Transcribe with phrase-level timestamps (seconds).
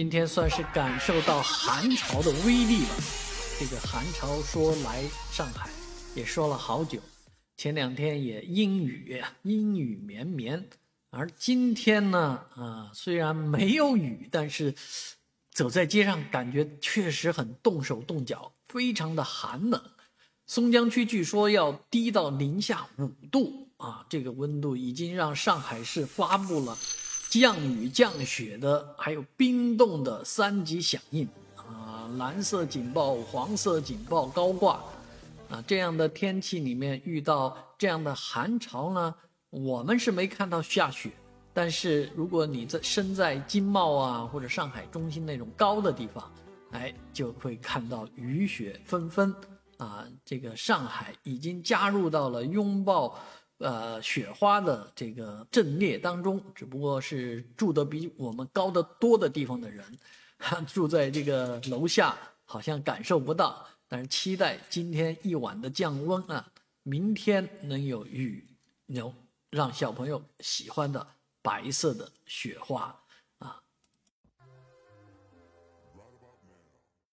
[0.00, 2.96] 今天算是感受到寒潮的威力了。
[3.58, 5.68] 这个寒潮说来上海，
[6.14, 6.98] 也说了好久。
[7.58, 10.66] 前两天也阴雨，阴雨绵绵。
[11.10, 14.74] 而今天呢，啊，虽然没有雨，但是
[15.52, 19.82] 走在街上感觉确实很动手动脚，非常的寒冷。
[20.46, 26.78] 松江区据说要低到零下五度啊，这个温度已经让上海市发布了。
[27.30, 34.82] 降雨降雪的，还有冰冻的三级响应啊，蓝色警报、黄色警报高挂
[35.48, 39.14] 啊，这样的天气里面遇到这样的寒潮呢，
[39.48, 41.12] 我们是没看到下雪，
[41.54, 46.28] 但是如果你在身在金茂啊或者上海中心那种高的地方，
[46.72, 49.32] 哎，就会看到雨雪纷纷
[49.76, 53.16] 啊，这个上海已经加入到了拥抱。
[53.60, 59.84] 呃，雪花的这个阵列当中，只不过是住的比我们高得多的地方的人，
[60.66, 66.50] 住在这个楼下好像感受不到，但是期待今天一晚的降温啊，
[66.82, 68.46] 明天能有雨，
[68.86, 69.12] 有
[69.50, 71.06] 让小朋友喜欢的
[71.42, 72.98] 白色的雪花。